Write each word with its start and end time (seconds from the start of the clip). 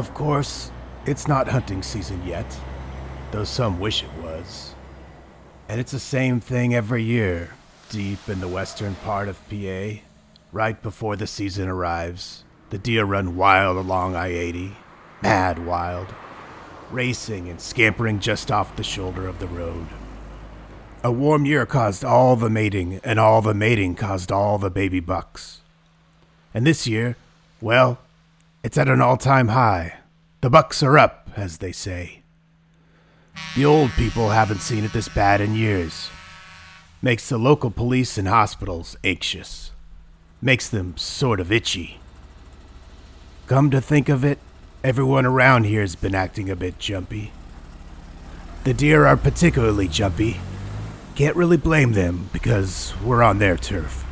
Of 0.00 0.14
course, 0.14 0.70
it's 1.04 1.28
not 1.28 1.46
hunting 1.46 1.82
season 1.82 2.26
yet, 2.26 2.58
though 3.32 3.44
some 3.44 3.78
wish 3.78 4.02
it 4.02 4.08
was. 4.22 4.74
And 5.68 5.78
it's 5.78 5.92
the 5.92 5.98
same 5.98 6.40
thing 6.40 6.74
every 6.74 7.02
year, 7.02 7.50
deep 7.90 8.26
in 8.26 8.40
the 8.40 8.48
western 8.48 8.94
part 8.94 9.28
of 9.28 9.38
PA. 9.50 10.00
Right 10.52 10.82
before 10.82 11.16
the 11.16 11.26
season 11.26 11.68
arrives, 11.68 12.44
the 12.70 12.78
deer 12.78 13.04
run 13.04 13.36
wild 13.36 13.76
along 13.76 14.16
I 14.16 14.28
80, 14.28 14.74
mad 15.20 15.66
wild, 15.66 16.06
racing 16.90 17.50
and 17.50 17.60
scampering 17.60 18.20
just 18.20 18.50
off 18.50 18.76
the 18.76 18.82
shoulder 18.82 19.28
of 19.28 19.38
the 19.38 19.48
road. 19.48 19.86
A 21.04 21.12
warm 21.12 21.44
year 21.44 21.66
caused 21.66 22.06
all 22.06 22.36
the 22.36 22.48
mating, 22.48 23.02
and 23.04 23.20
all 23.20 23.42
the 23.42 23.52
mating 23.52 23.96
caused 23.96 24.32
all 24.32 24.56
the 24.56 24.70
baby 24.70 25.00
bucks. 25.00 25.60
And 26.54 26.66
this 26.66 26.86
year, 26.86 27.18
well, 27.60 27.98
it's 28.62 28.76
at 28.76 28.88
an 28.88 29.00
all 29.00 29.16
time 29.16 29.48
high. 29.48 29.94
The 30.42 30.50
bucks 30.50 30.82
are 30.82 30.98
up, 30.98 31.30
as 31.36 31.58
they 31.58 31.72
say. 31.72 32.22
The 33.54 33.64
old 33.64 33.90
people 33.92 34.30
haven't 34.30 34.60
seen 34.60 34.84
it 34.84 34.92
this 34.92 35.08
bad 35.08 35.40
in 35.40 35.54
years. 35.54 36.10
Makes 37.02 37.28
the 37.28 37.38
local 37.38 37.70
police 37.70 38.18
and 38.18 38.28
hospitals 38.28 38.96
anxious. 39.02 39.70
Makes 40.42 40.68
them 40.68 40.96
sort 40.96 41.40
of 41.40 41.50
itchy. 41.50 42.00
Come 43.46 43.70
to 43.70 43.80
think 43.80 44.08
of 44.08 44.24
it, 44.24 44.38
everyone 44.84 45.26
around 45.26 45.64
here 45.64 45.80
has 45.80 45.96
been 45.96 46.14
acting 46.14 46.50
a 46.50 46.56
bit 46.56 46.78
jumpy. 46.78 47.32
The 48.64 48.74
deer 48.74 49.06
are 49.06 49.16
particularly 49.16 49.88
jumpy. 49.88 50.38
Can't 51.14 51.36
really 51.36 51.56
blame 51.56 51.92
them 51.92 52.28
because 52.32 52.94
we're 53.02 53.22
on 53.22 53.38
their 53.38 53.56
turf. 53.56 54.04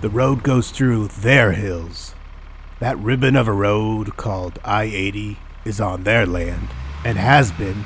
The 0.00 0.10
road 0.10 0.42
goes 0.42 0.70
through 0.70 1.08
their 1.08 1.52
hills. 1.52 2.14
That 2.80 2.98
ribbon 2.98 3.34
of 3.34 3.48
a 3.48 3.52
road 3.52 4.16
called 4.16 4.60
I 4.64 4.84
80 4.84 5.36
is 5.64 5.80
on 5.80 6.04
their 6.04 6.26
land, 6.26 6.68
and 7.04 7.18
has 7.18 7.50
been 7.52 7.84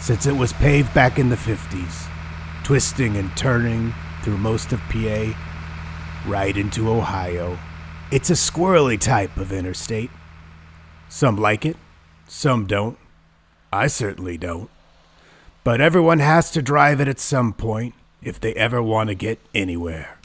since 0.00 0.26
it 0.26 0.36
was 0.36 0.52
paved 0.54 0.92
back 0.92 1.16
in 1.18 1.28
the 1.28 1.36
50s, 1.36 2.08
twisting 2.64 3.16
and 3.16 3.34
turning 3.36 3.94
through 4.22 4.38
most 4.38 4.72
of 4.72 4.80
PA, 4.90 5.32
right 6.26 6.56
into 6.56 6.90
Ohio. 6.90 7.56
It's 8.10 8.30
a 8.30 8.34
squirrely 8.34 8.98
type 8.98 9.36
of 9.36 9.52
interstate. 9.52 10.10
Some 11.08 11.36
like 11.36 11.64
it, 11.64 11.76
some 12.26 12.66
don't. 12.66 12.98
I 13.72 13.86
certainly 13.86 14.36
don't. 14.36 14.70
But 15.62 15.80
everyone 15.80 16.18
has 16.18 16.50
to 16.50 16.62
drive 16.62 17.00
it 17.00 17.06
at 17.06 17.20
some 17.20 17.52
point 17.52 17.94
if 18.20 18.40
they 18.40 18.54
ever 18.54 18.82
want 18.82 19.08
to 19.08 19.14
get 19.14 19.38
anywhere. 19.54 20.18